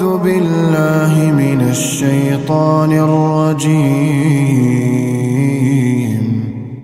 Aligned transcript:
أعوذ 0.00 0.18
بالله 0.18 1.12
من 1.32 1.60
الشيطان 1.70 2.92
الرجيم. 2.92 3.80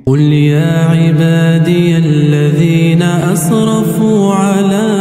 قل 0.07 0.21
يا 0.21 0.85
عبادي 0.85 1.97
الذين 1.97 3.03
أسرفوا 3.03 4.35
على 4.35 4.96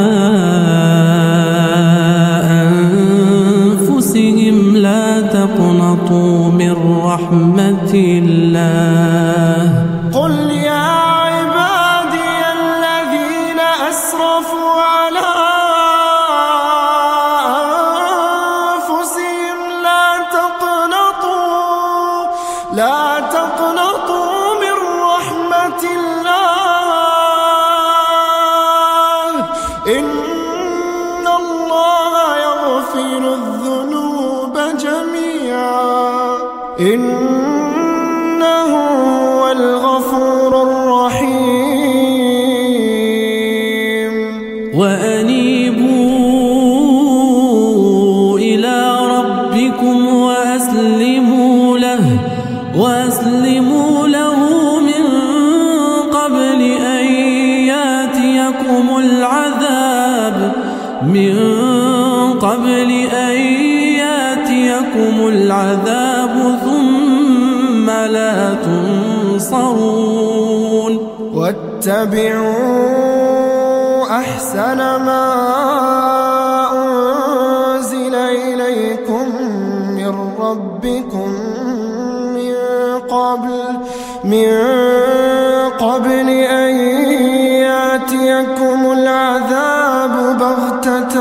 يغفر 32.99 33.34
الذنوب 33.34 34.58
جميعا. 34.80 36.38
إنه 36.80 38.72
هو 38.76 39.52
الغفور 39.52 40.63
الرحيم. 40.63 41.76
وأنيبوا 44.76 46.05
إلى 48.39 48.77
ربكم 49.17 50.16
وأسلموا 50.16 51.78
له 51.78 52.19
وأسلموا 52.78 54.08
له 54.08 54.39
من 54.80 55.06
قبل 56.12 56.62
أن 56.81 57.06
يأتيكم 57.67 58.97
العذاب 58.97 60.52
من 61.03 61.36
قبل 62.34 62.90
أن 63.14 63.38
يأتيكم 64.04 65.28
العذاب 65.28 66.59
ثم 66.66 67.90
لا 67.90 68.54
تنصرون. 68.54 69.95
واتبعوا 71.36 72.96
أحسن 74.09 74.78
ما 74.78 75.26
أنزل 76.73 78.16
إليكم 78.16 79.26
من 79.98 80.14
ربكم 80.40 81.30
من 82.36 82.56
قبل 83.09 83.64
من 84.23 84.52
قبل 85.80 86.30
أن 86.30 86.76
يأتيكم 87.68 88.92
العذاب 88.92 90.38
بغتة 90.40 91.16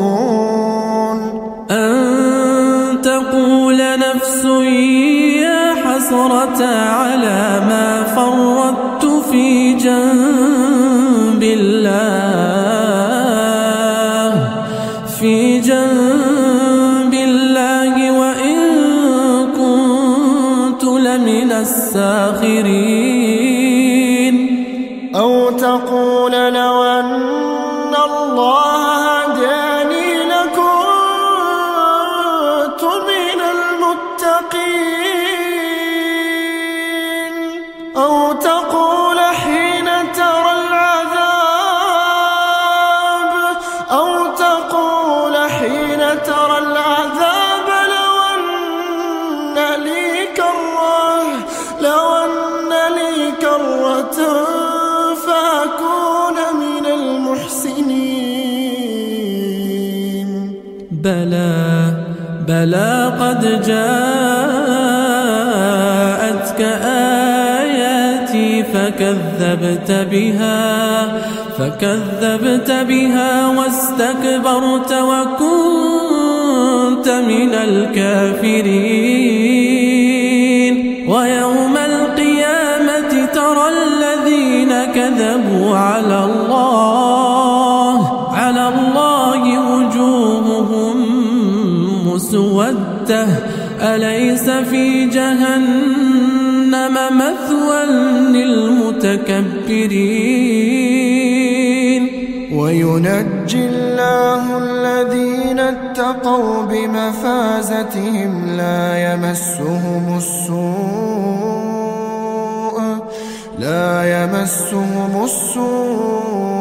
أن 1.71 3.01
تقول 3.01 3.77
نفس 3.99 4.45
يا 5.41 5.75
حسرة 5.75 6.65
على 6.65 7.61
ما 7.69 8.03
فرطت 8.15 9.05
في 9.31 9.73
جنب 9.73 11.43
الله. 11.43 11.91
في 15.19 15.59
جنب 15.59 17.13
الله 17.13 18.19
وإن 18.19 18.57
كنت 19.57 20.83
لمن 20.83 21.51
الساخرين. 21.51 23.21
أو 25.15 25.49
تقول 25.49 26.31
لو 26.31 26.70
بلى 61.03 61.93
بلى 62.47 63.13
قد 63.19 63.41
جاءتك 63.67 63.81
آياتي 67.61 68.63
فكذبت 68.63 69.91
بها 70.11 71.07
فكذبت 71.57 72.71
بها 72.71 73.47
واستكبرت 73.47 74.93
وكنت 74.93 76.01
من 77.09 77.53
الكافرين. 77.53 78.71
ويوم 81.09 81.77
القيامة 81.77 83.25
ترى 83.33 83.67
الذين 83.69 84.71
كذبوا 84.85 85.77
على 85.77 86.25
الله 86.25 87.01
على 88.35 88.67
الله 88.67 89.80
مسودة 92.13 93.27
أليس 93.81 94.49
في 94.49 95.05
جهنم 95.05 96.93
مثوى 96.93 97.85
للمتكبرين؟ 98.35 99.31
وينجي 102.53 103.65
الله 103.67 104.57
الذين 104.57 105.59
اتقوا 105.59 106.63
بمفازتهم 106.63 108.31
لا 108.57 109.13
يمسهم 109.13 110.17
السوء 110.17 110.71
لا 113.59 114.23
يمسهم 114.23 115.23
السوء. 115.23 116.60